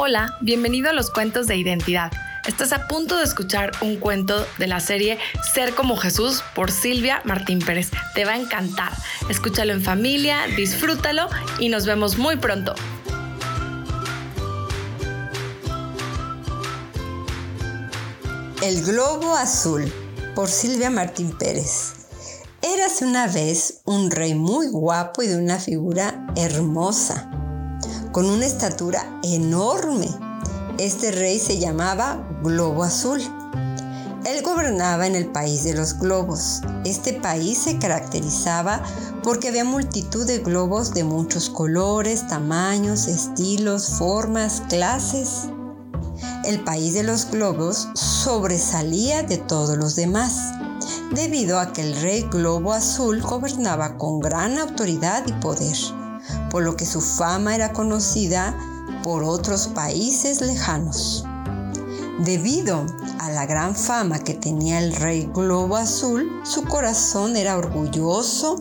Hola, 0.00 0.36
bienvenido 0.40 0.90
a 0.90 0.92
los 0.92 1.10
cuentos 1.10 1.48
de 1.48 1.56
identidad. 1.56 2.12
Estás 2.46 2.72
a 2.72 2.86
punto 2.86 3.16
de 3.16 3.24
escuchar 3.24 3.72
un 3.80 3.96
cuento 3.96 4.46
de 4.56 4.68
la 4.68 4.78
serie 4.78 5.18
Ser 5.52 5.74
como 5.74 5.96
Jesús 5.96 6.44
por 6.54 6.70
Silvia 6.70 7.20
Martín 7.24 7.58
Pérez. 7.58 7.90
Te 8.14 8.24
va 8.24 8.34
a 8.34 8.36
encantar. 8.36 8.92
Escúchalo 9.28 9.72
en 9.72 9.82
familia, 9.82 10.46
disfrútalo 10.56 11.28
y 11.58 11.68
nos 11.68 11.84
vemos 11.84 12.16
muy 12.16 12.36
pronto. 12.36 12.76
El 18.62 18.84
globo 18.84 19.34
azul 19.34 19.92
por 20.36 20.48
Silvia 20.48 20.90
Martín 20.90 21.36
Pérez. 21.36 22.06
Érase 22.62 23.04
una 23.04 23.26
vez 23.26 23.80
un 23.84 24.12
rey 24.12 24.36
muy 24.36 24.68
guapo 24.68 25.24
y 25.24 25.26
de 25.26 25.38
una 25.38 25.58
figura 25.58 26.24
hermosa 26.36 27.32
con 28.12 28.26
una 28.26 28.46
estatura 28.46 29.20
enorme. 29.22 30.08
Este 30.78 31.10
rey 31.10 31.38
se 31.38 31.58
llamaba 31.58 32.26
Globo 32.42 32.84
Azul. 32.84 33.20
Él 34.24 34.42
gobernaba 34.42 35.06
en 35.06 35.14
el 35.14 35.26
país 35.26 35.64
de 35.64 35.74
los 35.74 35.98
globos. 35.98 36.60
Este 36.84 37.14
país 37.14 37.58
se 37.58 37.78
caracterizaba 37.78 38.82
porque 39.22 39.48
había 39.48 39.64
multitud 39.64 40.26
de 40.26 40.38
globos 40.38 40.92
de 40.94 41.04
muchos 41.04 41.50
colores, 41.50 42.26
tamaños, 42.28 43.08
estilos, 43.08 43.88
formas, 43.98 44.62
clases. 44.68 45.48
El 46.44 46.62
país 46.64 46.94
de 46.94 47.02
los 47.02 47.30
globos 47.30 47.88
sobresalía 47.94 49.22
de 49.22 49.38
todos 49.38 49.76
los 49.76 49.96
demás, 49.96 50.52
debido 51.12 51.58
a 51.58 51.72
que 51.72 51.82
el 51.82 52.00
rey 52.00 52.22
Globo 52.30 52.72
Azul 52.72 53.20
gobernaba 53.20 53.98
con 53.98 54.20
gran 54.20 54.58
autoridad 54.58 55.24
y 55.26 55.32
poder 55.32 55.97
por 56.50 56.62
lo 56.62 56.76
que 56.76 56.86
su 56.86 57.00
fama 57.00 57.54
era 57.54 57.72
conocida 57.72 58.56
por 59.02 59.22
otros 59.22 59.68
países 59.68 60.40
lejanos. 60.40 61.24
Debido 62.18 62.84
a 63.20 63.30
la 63.30 63.46
gran 63.46 63.76
fama 63.76 64.18
que 64.18 64.34
tenía 64.34 64.80
el 64.80 64.92
rey 64.92 65.30
Globo 65.32 65.76
Azul, 65.76 66.28
su 66.42 66.64
corazón 66.64 67.36
era 67.36 67.56
orgulloso, 67.56 68.56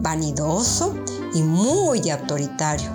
vanidoso 0.00 0.94
y 1.34 1.42
muy 1.42 2.08
autoritario, 2.10 2.90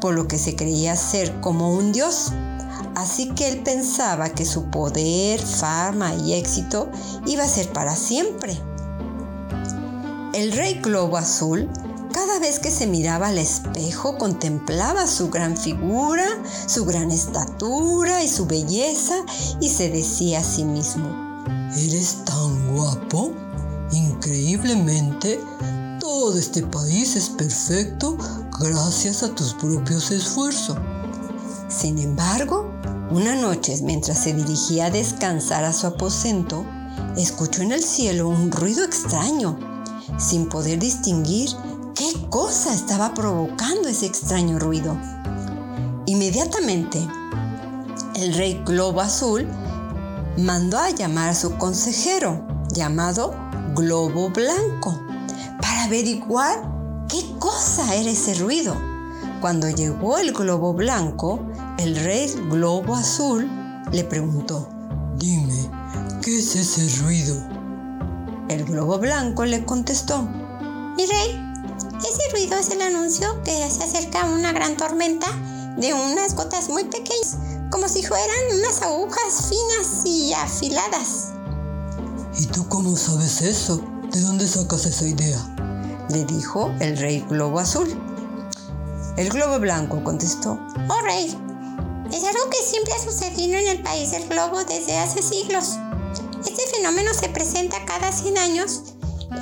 por 0.00 0.14
lo 0.14 0.26
que 0.26 0.38
se 0.38 0.56
creía 0.56 0.96
ser 0.96 1.40
como 1.40 1.72
un 1.72 1.92
dios. 1.92 2.32
Así 2.96 3.28
que 3.30 3.48
él 3.48 3.62
pensaba 3.62 4.30
que 4.30 4.44
su 4.44 4.64
poder, 4.70 5.40
fama 5.40 6.14
y 6.14 6.34
éxito 6.34 6.88
iba 7.26 7.44
a 7.44 7.48
ser 7.48 7.72
para 7.72 7.94
siempre. 7.94 8.60
El 10.32 10.52
rey 10.52 10.80
Globo 10.82 11.16
Azul 11.16 11.70
cada 12.14 12.38
vez 12.38 12.60
que 12.60 12.70
se 12.70 12.86
miraba 12.86 13.28
al 13.28 13.38
espejo 13.38 14.16
contemplaba 14.16 15.08
su 15.08 15.30
gran 15.30 15.56
figura, 15.56 16.24
su 16.66 16.84
gran 16.84 17.10
estatura 17.10 18.22
y 18.22 18.28
su 18.28 18.46
belleza 18.46 19.16
y 19.60 19.68
se 19.68 19.90
decía 19.90 20.38
a 20.38 20.44
sí 20.44 20.64
mismo, 20.64 21.44
¿eres 21.76 22.24
tan 22.24 22.72
guapo? 22.72 23.32
Increíblemente, 23.90 25.40
todo 25.98 26.38
este 26.38 26.62
país 26.62 27.16
es 27.16 27.30
perfecto 27.30 28.16
gracias 28.60 29.24
a 29.24 29.34
tus 29.34 29.52
propios 29.54 30.12
esfuerzos. 30.12 30.78
Sin 31.68 31.98
embargo, 31.98 32.70
una 33.10 33.34
noche 33.34 33.76
mientras 33.82 34.18
se 34.18 34.32
dirigía 34.34 34.86
a 34.86 34.90
descansar 34.90 35.64
a 35.64 35.72
su 35.72 35.88
aposento, 35.88 36.64
escuchó 37.16 37.62
en 37.62 37.72
el 37.72 37.82
cielo 37.82 38.28
un 38.28 38.52
ruido 38.52 38.84
extraño. 38.84 39.58
Sin 40.18 40.48
poder 40.48 40.78
distinguir 40.78 41.50
¿Qué 41.94 42.12
cosa 42.28 42.74
estaba 42.74 43.14
provocando 43.14 43.88
ese 43.88 44.06
extraño 44.06 44.58
ruido? 44.58 44.98
Inmediatamente, 46.06 46.98
el 48.16 48.34
rey 48.34 48.60
Globo 48.66 49.00
Azul 49.00 49.46
mandó 50.36 50.78
a 50.78 50.90
llamar 50.90 51.28
a 51.28 51.34
su 51.36 51.56
consejero, 51.56 52.44
llamado 52.72 53.32
Globo 53.76 54.30
Blanco, 54.30 55.00
para 55.60 55.84
averiguar 55.84 56.68
qué 57.08 57.24
cosa 57.38 57.94
era 57.94 58.10
ese 58.10 58.34
ruido. 58.34 58.74
Cuando 59.40 59.70
llegó 59.70 60.18
el 60.18 60.32
globo 60.32 60.72
blanco, 60.72 61.46
el 61.78 61.94
rey 61.94 62.28
Globo 62.50 62.96
Azul 62.96 63.48
le 63.92 64.02
preguntó, 64.02 64.68
Dime, 65.16 65.70
¿qué 66.22 66.40
es 66.40 66.56
ese 66.56 67.02
ruido? 67.04 67.36
El 68.48 68.64
globo 68.64 68.98
blanco 68.98 69.44
le 69.44 69.64
contestó, 69.64 70.22
Mi 70.96 71.06
rey, 71.06 71.43
ese 71.98 72.30
ruido 72.32 72.56
es 72.58 72.70
el 72.70 72.82
anuncio 72.82 73.42
que 73.42 73.70
se 73.70 73.84
acerca 73.84 74.24
una 74.26 74.52
gran 74.52 74.76
tormenta 74.76 75.26
de 75.76 75.92
unas 75.92 76.34
gotas 76.34 76.68
muy 76.68 76.84
pequeñas, 76.84 77.36
como 77.70 77.88
si 77.88 78.02
fueran 78.02 78.58
unas 78.58 78.82
agujas 78.82 79.48
finas 79.48 80.02
y 80.04 80.32
afiladas. 80.32 81.32
¿Y 82.38 82.46
tú 82.46 82.68
cómo 82.68 82.96
sabes 82.96 83.42
eso? 83.42 83.80
¿De 84.12 84.20
dónde 84.20 84.46
sacas 84.46 84.86
esa 84.86 85.06
idea? 85.06 85.38
Le 86.10 86.24
dijo 86.24 86.72
el 86.80 86.96
rey 86.96 87.24
Globo 87.28 87.58
Azul. 87.58 87.88
El 89.16 89.30
Globo 89.30 89.58
Blanco 89.58 90.02
contestó, 90.04 90.58
Oh 90.88 91.00
rey, 91.02 91.26
es 92.12 92.22
algo 92.22 92.50
que 92.50 92.58
siempre 92.64 92.92
ha 92.94 93.02
sucedido 93.02 93.58
en 93.58 93.68
el 93.68 93.82
país 93.82 94.10
del 94.10 94.28
globo 94.28 94.64
desde 94.64 94.98
hace 94.98 95.22
siglos. 95.22 95.78
Este 96.46 96.62
fenómeno 96.76 97.12
se 97.14 97.28
presenta 97.28 97.84
cada 97.86 98.12
100 98.12 98.38
años 98.38 98.93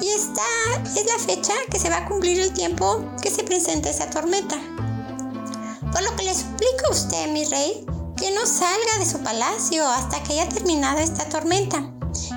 y 0.02 0.08
esta 0.08 0.42
es 0.84 1.06
la 1.06 1.24
fecha 1.24 1.52
que 1.70 1.78
se 1.78 1.88
va 1.88 1.98
a 1.98 2.08
cumplir 2.08 2.40
el 2.40 2.52
tiempo 2.52 3.04
que 3.22 3.30
se 3.30 3.44
presenta 3.44 3.88
esa 3.88 4.10
tormenta. 4.10 4.56
Por 5.92 6.02
lo 6.02 6.16
que 6.16 6.24
le 6.24 6.34
suplico 6.34 6.86
a 6.88 6.92
usted, 6.92 7.32
mi 7.32 7.44
rey, 7.44 7.86
que 8.16 8.32
no 8.32 8.44
salga 8.44 8.98
de 8.98 9.06
su 9.06 9.20
palacio 9.20 9.86
hasta 9.86 10.20
que 10.24 10.32
haya 10.32 10.48
terminado 10.48 10.98
esta 10.98 11.28
tormenta. 11.28 11.88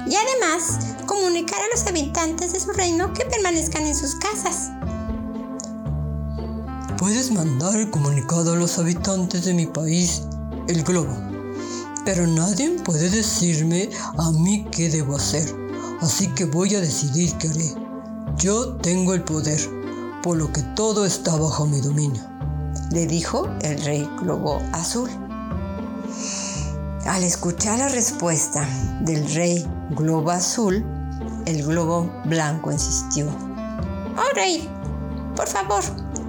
Y 0.08 0.16
además, 0.16 0.96
comunicar 1.08 1.59
a 1.59 1.76
los 1.76 1.88
habitantes 1.88 2.53
de 2.53 2.59
su 2.59 2.72
reino 2.72 3.12
que 3.14 3.26
permanezcan 3.26 3.84
en 3.88 3.96
sus 3.96 4.16
casas. 4.16 4.70
Puedes 7.00 7.32
mandar 7.32 7.76
el 7.76 7.90
comunicado 7.90 8.53
a 8.53 8.56
los 8.56 8.78
habitantes 8.78 9.44
de 9.44 9.56
mi 9.56 9.66
país, 9.66 10.22
el 10.68 10.84
globo, 10.84 11.16
pero 12.06 12.28
nadie 12.28 12.70
puede 12.86 13.09
decirme 13.09 13.90
a 14.18 14.32
mí 14.32 14.68
qué 14.72 14.90
debo 14.90 15.16
hacer 15.16 15.65
así 16.02 16.28
que 16.30 16.46
voy 16.46 16.76
a 16.76 16.82
decidir 16.82 17.34
qué 17.38 17.50
haré. 17.50 17.74
Yo 18.38 18.76
tengo 18.78 19.14
el 19.14 19.24
poder, 19.24 19.60
por 20.22 20.38
lo 20.38 20.52
que 20.52 20.62
todo 20.76 21.06
está 21.06 21.36
bajo 21.36 21.66
mi 21.66 21.80
dominio, 21.82 22.24
le 22.92 23.08
dijo 23.08 23.48
el 23.62 23.82
rey 23.84 24.10
Globo 24.20 24.62
Azul. 24.74 25.10
Al 27.06 27.24
escuchar 27.24 27.80
la 27.80 27.90
respuesta 27.90 28.68
del 29.02 29.32
rey 29.34 29.66
Globo 29.92 30.32
Azul, 30.32 30.84
el 31.46 31.64
Globo 31.64 32.12
Blanco 32.26 32.72
insistió. 32.72 33.28
Oh 33.28 34.36
rey, 34.36 34.68
por 35.36 35.48
favor, 35.48 35.84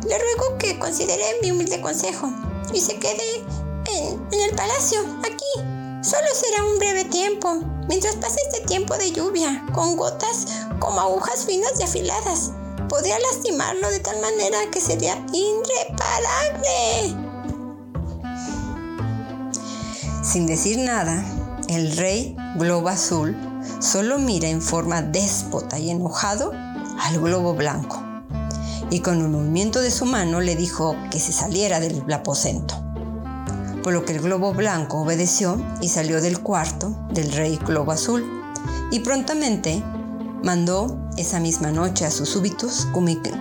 le 0.06 0.19
ruego 0.19 0.59
que 0.59 0.78
considere 0.78 1.25
mi 1.43 1.50
humilde 1.50 1.81
consejo 1.81 2.31
y 2.72 2.81
se 2.81 2.98
quede 2.98 3.38
en, 3.91 4.21
en 4.33 4.41
el 4.50 4.54
palacio, 4.54 5.00
aquí. 5.21 5.45
Solo 6.06 6.28
será 6.40 6.62
un 6.62 6.78
breve 6.78 7.04
tiempo 7.06 7.62
mientras 7.88 8.14
pasa 8.14 8.36
este 8.46 8.64
tiempo 8.64 8.96
de 8.96 9.10
lluvia, 9.10 9.66
con 9.74 9.96
gotas 9.96 10.46
como 10.78 11.00
agujas 11.00 11.46
finas 11.46 11.72
y 11.80 11.82
afiladas. 11.82 12.52
Podría 12.88 13.18
lastimarlo 13.18 13.90
de 13.90 13.98
tal 13.98 14.20
manera 14.20 14.58
que 14.70 14.80
sería 14.80 15.16
irreparable. 15.32 17.16
Sin 20.22 20.46
decir 20.46 20.78
nada, 20.78 21.24
el 21.66 21.96
rey 21.96 22.36
Globo 22.54 22.88
Azul 22.88 23.36
solo 23.80 24.20
mira 24.20 24.46
en 24.46 24.62
forma 24.62 25.02
déspota 25.02 25.80
y 25.80 25.90
enojado 25.90 26.52
al 26.52 27.18
globo 27.20 27.54
blanco 27.54 28.00
y 28.90 29.00
con 29.00 29.20
un 29.20 29.32
movimiento 29.32 29.80
de 29.80 29.90
su 29.90 30.04
mano 30.04 30.40
le 30.40 30.54
dijo 30.54 30.94
que 31.10 31.18
se 31.18 31.32
saliera 31.32 31.80
del 31.80 32.00
aposento 32.12 32.85
por 33.86 33.92
lo 33.92 34.04
que 34.04 34.15
el 34.15 34.21
globo 34.21 34.53
blanco 34.53 35.03
obedeció 35.03 35.65
y 35.80 35.91
salió 35.91 36.21
del 36.21 36.41
cuarto 36.41 37.06
del 37.12 37.30
rey 37.30 37.56
globo 37.56 37.92
azul, 37.92 38.28
y 38.91 38.98
prontamente 38.98 39.80
mandó 40.42 41.09
esa 41.16 41.38
misma 41.38 41.71
noche 41.71 42.04
a 42.04 42.10
sus 42.10 42.30
súbitos 42.30 42.88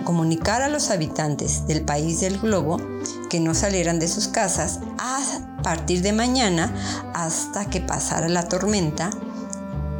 comunicar 0.04 0.62
a 0.62 0.68
los 0.68 0.90
habitantes 0.90 1.66
del 1.66 1.82
país 1.82 2.20
del 2.20 2.38
globo 2.38 2.80
que 3.28 3.40
no 3.40 3.56
salieran 3.56 3.98
de 3.98 4.06
sus 4.06 4.28
casas 4.28 4.78
a 4.98 5.18
partir 5.64 6.00
de 6.02 6.12
mañana 6.12 6.72
hasta 7.12 7.68
que 7.68 7.80
pasara 7.80 8.28
la 8.28 8.48
tormenta 8.48 9.10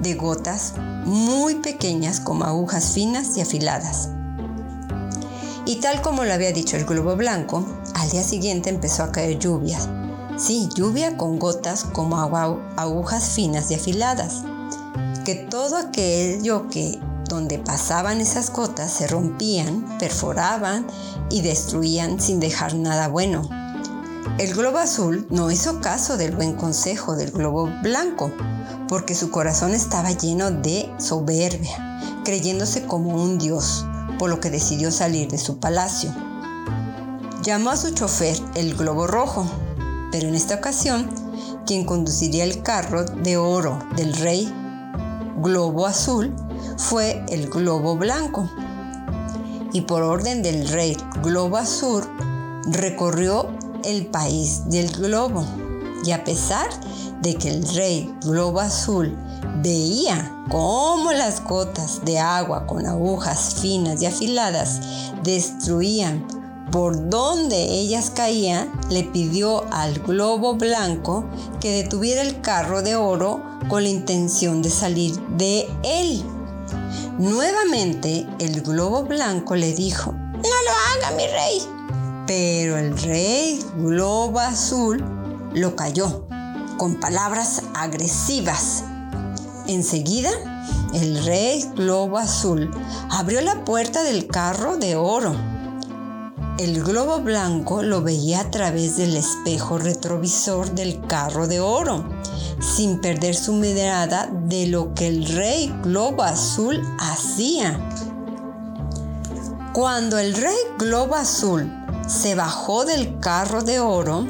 de 0.00 0.14
gotas 0.14 0.74
muy 1.06 1.56
pequeñas 1.56 2.20
como 2.20 2.44
agujas 2.44 2.92
finas 2.92 3.36
y 3.36 3.40
afiladas. 3.40 4.10
Y 5.64 5.80
tal 5.80 6.02
como 6.02 6.22
lo 6.22 6.32
había 6.32 6.52
dicho 6.52 6.76
el 6.76 6.84
globo 6.84 7.16
blanco, 7.16 7.66
al 7.94 8.10
día 8.10 8.22
siguiente 8.22 8.70
empezó 8.70 9.02
a 9.02 9.10
caer 9.10 9.40
lluvias 9.40 9.88
Sí, 10.36 10.68
lluvia 10.74 11.16
con 11.16 11.38
gotas 11.38 11.84
como 11.84 12.20
agujas 12.20 13.30
finas 13.30 13.70
y 13.70 13.74
afiladas. 13.74 14.42
Que 15.24 15.34
todo 15.34 15.78
aquello 15.78 16.68
que 16.68 17.00
donde 17.26 17.58
pasaban 17.58 18.20
esas 18.20 18.52
gotas 18.52 18.92
se 18.92 19.06
rompían, 19.06 19.96
perforaban 19.98 20.86
y 21.30 21.40
destruían 21.40 22.20
sin 22.20 22.38
dejar 22.38 22.74
nada 22.74 23.08
bueno. 23.08 23.48
El 24.38 24.54
globo 24.54 24.76
azul 24.76 25.26
no 25.30 25.50
hizo 25.50 25.80
caso 25.80 26.18
del 26.18 26.36
buen 26.36 26.54
consejo 26.54 27.16
del 27.16 27.30
globo 27.30 27.70
blanco, 27.82 28.30
porque 28.88 29.14
su 29.14 29.30
corazón 29.30 29.72
estaba 29.72 30.10
lleno 30.10 30.50
de 30.50 30.92
soberbia, 30.98 31.98
creyéndose 32.24 32.84
como 32.84 33.14
un 33.22 33.38
dios, 33.38 33.86
por 34.18 34.28
lo 34.28 34.38
que 34.38 34.50
decidió 34.50 34.90
salir 34.90 35.28
de 35.30 35.38
su 35.38 35.58
palacio. 35.58 36.14
Llamó 37.42 37.70
a 37.70 37.76
su 37.76 37.94
chofer 37.94 38.36
el 38.54 38.74
globo 38.74 39.06
rojo, 39.06 39.46
pero 40.12 40.28
en 40.28 40.34
esta 40.34 40.56
ocasión, 40.56 41.08
quien 41.66 41.84
conduciría 41.84 42.44
el 42.44 42.62
carro 42.62 43.04
de 43.04 43.36
oro 43.36 43.78
del 43.96 44.14
rey 44.14 44.52
globo 45.38 45.86
azul 45.86 46.34
fue 46.76 47.24
el 47.28 47.48
globo 47.48 47.96
blanco. 47.96 48.48
Y 49.72 49.82
por 49.82 50.02
orden 50.02 50.42
del 50.42 50.68
rey 50.68 50.96
globo 51.22 51.56
azul, 51.56 52.04
recorrió 52.66 53.48
el 53.84 54.06
país 54.06 54.62
del 54.66 54.90
globo. 54.90 55.44
Y 56.04 56.12
a 56.12 56.24
pesar 56.24 56.68
de 57.20 57.34
que 57.34 57.50
el 57.50 57.66
rey 57.74 58.14
globo 58.22 58.60
azul 58.60 59.16
veía 59.62 60.32
cómo 60.50 61.12
las 61.12 61.42
gotas 61.42 62.04
de 62.04 62.18
agua 62.18 62.66
con 62.66 62.86
agujas 62.86 63.56
finas 63.60 64.00
y 64.02 64.06
afiladas 64.06 64.80
destruían 65.22 66.26
por 66.70 67.08
donde 67.08 67.56
ellas 67.56 68.10
caían, 68.10 68.70
le 68.90 69.04
pidió 69.04 69.64
al 69.72 70.00
globo 70.00 70.54
blanco 70.54 71.24
que 71.60 71.82
detuviera 71.82 72.22
el 72.22 72.40
carro 72.40 72.82
de 72.82 72.96
oro 72.96 73.42
con 73.68 73.82
la 73.84 73.88
intención 73.88 74.62
de 74.62 74.70
salir 74.70 75.18
de 75.36 75.68
él. 75.84 76.24
Nuevamente 77.18 78.26
el 78.38 78.60
globo 78.62 79.04
blanco 79.04 79.54
le 79.54 79.72
dijo, 79.72 80.12
no 80.12 80.42
lo 80.42 81.06
haga 81.06 81.16
mi 81.16 81.26
rey, 81.26 81.62
pero 82.26 82.76
el 82.76 82.98
rey 82.98 83.64
Globo 83.76 84.40
Azul 84.40 85.02
lo 85.54 85.74
cayó 85.76 86.26
con 86.76 86.96
palabras 86.96 87.62
agresivas. 87.74 88.84
Enseguida, 89.66 90.30
el 90.92 91.24
rey 91.24 91.64
Globo 91.74 92.18
Azul 92.18 92.70
abrió 93.10 93.40
la 93.40 93.64
puerta 93.64 94.02
del 94.02 94.26
carro 94.26 94.76
de 94.76 94.96
oro. 94.96 95.34
El 96.58 96.82
globo 96.82 97.20
blanco 97.20 97.82
lo 97.82 98.00
veía 98.00 98.40
a 98.40 98.50
través 98.50 98.96
del 98.96 99.14
espejo 99.14 99.76
retrovisor 99.76 100.70
del 100.70 101.06
carro 101.06 101.46
de 101.46 101.60
oro, 101.60 102.08
sin 102.60 103.02
perder 103.02 103.34
su 103.34 103.52
mirada 103.52 104.30
de 104.32 104.66
lo 104.66 104.94
que 104.94 105.06
el 105.06 105.26
rey 105.26 105.70
Globo 105.82 106.22
Azul 106.22 106.82
hacía. 106.98 107.78
Cuando 109.74 110.18
el 110.18 110.32
rey 110.32 110.56
Globo 110.78 111.16
Azul 111.16 111.70
se 112.08 112.34
bajó 112.34 112.86
del 112.86 113.20
carro 113.20 113.60
de 113.60 113.78
oro 113.78 114.24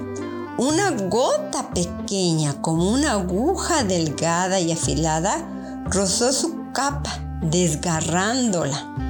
una 0.59 0.91
gota 0.91 1.71
pequeña 1.71 2.61
como 2.61 2.91
una 2.91 3.13
aguja 3.13 3.85
delgada 3.85 4.59
y 4.59 4.73
afilada 4.73 5.85
rozó 5.85 6.33
su 6.33 6.73
capa 6.73 7.13
desgarrándola. 7.41 9.06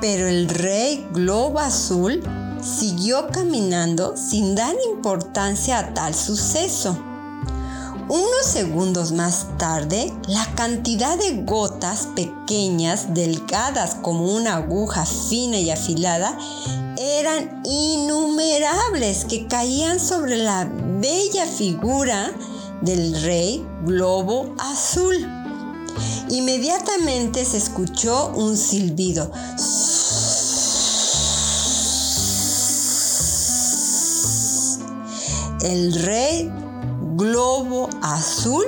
Pero 0.00 0.26
el 0.26 0.48
rey 0.48 1.06
globo 1.12 1.60
azul 1.60 2.22
siguió 2.62 3.28
caminando 3.28 4.16
sin 4.16 4.54
dar 4.54 4.74
importancia 4.92 5.78
a 5.78 5.94
tal 5.94 6.14
suceso. 6.14 6.98
Unos 8.08 8.44
segundos 8.44 9.12
más 9.12 9.46
tarde, 9.56 10.12
la 10.28 10.44
cantidad 10.54 11.18
de 11.18 11.42
gotas 11.44 12.08
pequeñas, 12.14 13.14
delgadas 13.14 13.94
como 13.94 14.26
una 14.34 14.56
aguja 14.56 15.06
fina 15.06 15.58
y 15.58 15.70
afilada, 15.70 16.36
eran 16.98 17.62
innumerables 17.64 19.24
que 19.24 19.46
caían 19.46 19.98
sobre 19.98 20.36
la 20.36 20.68
bella 21.00 21.46
figura 21.46 22.30
del 22.82 23.22
rey 23.22 23.66
globo 23.84 24.54
azul. 24.58 25.43
Inmediatamente 26.28 27.44
se 27.44 27.58
escuchó 27.58 28.32
un 28.34 28.56
silbido. 28.56 29.30
El 35.62 35.94
rey 36.02 36.50
globo 37.16 37.88
azul 38.02 38.64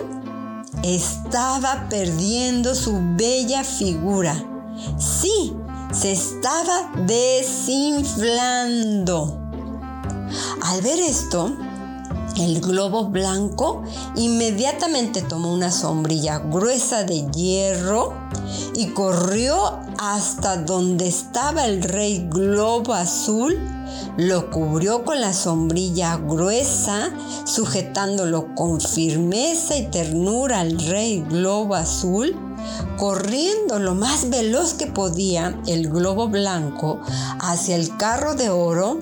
estaba 0.83 1.89
perdiendo 1.89 2.75
su 2.75 2.99
bella 3.17 3.65
figura. 3.65 4.35
Sí, 4.99 5.53
se 5.93 6.13
estaba 6.13 6.91
desinflando. 7.07 8.27
Al 10.63 10.83
ver 10.83 10.99
esto, 11.01 11.57
el 12.39 12.61
globo 12.61 13.09
blanco 13.09 13.83
inmediatamente 14.15 15.23
tomó 15.23 15.53
una 15.53 15.71
sombrilla 15.71 16.39
gruesa 16.39 17.05
de 17.05 17.27
hierro 17.33 18.13
y 18.75 18.89
corrió 18.89 19.81
hasta 19.99 20.57
donde 20.57 21.09
estaba 21.09 21.65
el 21.65 21.83
rey 21.83 22.29
globo 22.31 22.93
azul, 22.95 23.59
lo 24.17 24.51
cubrió 24.51 25.05
con 25.05 25.21
la 25.21 25.33
sombrilla 25.33 26.17
gruesa, 26.17 27.11
sujetándolo 27.45 28.55
con 28.55 28.81
firmeza 28.81 29.77
y 29.77 29.87
ternura 29.91 30.61
al 30.61 30.79
rey 30.79 31.23
globo 31.29 31.75
azul 31.75 32.37
Corriendo 32.97 33.79
lo 33.79 33.95
más 33.95 34.31
veloz 34.31 34.75
que 34.75 34.87
podía 34.87 35.61
el 35.67 35.91
globo 35.91 36.29
blanco 36.29 37.01
hacia 37.41 37.77
el 37.77 37.97
carro 37.97 38.35
de 38.35 38.49
oro, 38.49 38.99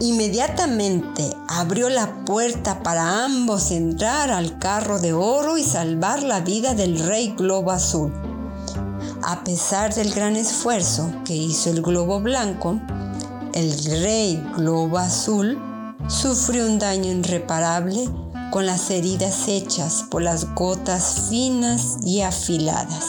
inmediatamente 0.00 1.36
abrió 1.48 1.88
la 1.88 2.24
puerta 2.24 2.82
para 2.82 3.24
ambos 3.24 3.70
entrar 3.70 4.30
al 4.30 4.58
carro 4.58 4.98
de 4.98 5.12
oro 5.12 5.58
y 5.58 5.64
salvar 5.64 6.22
la 6.22 6.40
vida 6.40 6.74
del 6.74 6.98
rey 6.98 7.34
globo 7.36 7.70
azul. 7.70 8.12
A 9.22 9.42
pesar 9.44 9.94
del 9.94 10.12
gran 10.12 10.36
esfuerzo 10.36 11.10
que 11.24 11.34
hizo 11.34 11.70
el 11.70 11.82
globo 11.82 12.20
blanco, 12.20 12.80
el 13.54 13.72
rey 14.02 14.42
globo 14.56 14.98
azul 14.98 15.58
sufrió 16.08 16.66
un 16.66 16.78
daño 16.78 17.10
irreparable 17.10 18.08
con 18.50 18.66
las 18.66 18.90
heridas 18.90 19.48
hechas 19.48 20.04
por 20.10 20.22
las 20.22 20.54
gotas 20.54 21.26
finas 21.28 21.98
y 22.04 22.20
afiladas. 22.20 23.04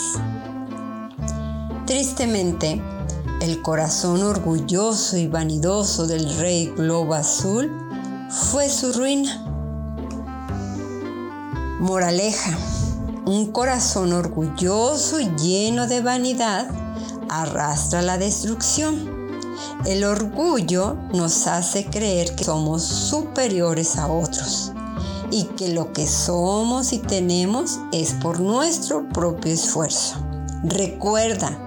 Tristemente, 1.86 2.82
el 3.42 3.62
corazón 3.62 4.24
orgulloso 4.24 5.16
y 5.18 5.28
vanidoso 5.28 6.08
del 6.08 6.38
rey 6.38 6.74
Globo 6.76 7.14
Azul 7.14 7.72
fue 8.30 8.68
su 8.68 8.92
ruina. 8.94 9.44
Moraleja, 11.80 12.58
un 13.26 13.52
corazón 13.52 14.14
orgulloso 14.14 15.20
y 15.20 15.30
lleno 15.36 15.86
de 15.86 16.02
vanidad 16.02 16.68
arrastra 17.30 18.02
la 18.02 18.18
destrucción. 18.18 19.16
El 19.86 20.04
orgullo 20.04 20.96
nos 21.14 21.46
hace 21.46 21.86
creer 21.86 22.36
que 22.36 22.44
somos 22.44 22.84
superiores 22.84 23.98
a 23.98 24.08
otros 24.08 24.72
y 25.30 25.44
que 25.44 25.70
lo 25.70 25.94
que 25.94 26.08
somos 26.08 26.92
y 26.92 27.00
tenemos 27.00 27.80
es 27.92 28.14
por 28.14 28.40
nuestro 28.40 29.08
propio 29.10 29.54
esfuerzo. 29.54 30.16
Recuerda, 30.64 31.67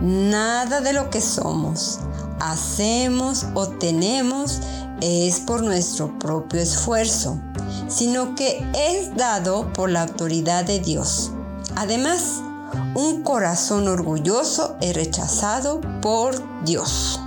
nada 0.00 0.80
de 0.80 0.92
lo 0.92 1.10
que 1.10 1.20
somos, 1.20 2.00
hacemos 2.40 3.46
o 3.54 3.68
tenemos 3.68 4.60
es 5.00 5.40
por 5.40 5.62
nuestro 5.62 6.18
propio 6.18 6.60
esfuerzo, 6.60 7.38
sino 7.88 8.34
que 8.34 8.64
es 8.74 9.14
dado 9.16 9.72
por 9.72 9.90
la 9.90 10.02
autoridad 10.02 10.64
de 10.64 10.80
Dios. 10.80 11.30
Además, 11.76 12.40
un 12.94 13.22
corazón 13.22 13.88
orgulloso 13.88 14.76
es 14.80 14.94
rechazado 14.94 15.80
por 16.02 16.64
Dios. 16.64 17.20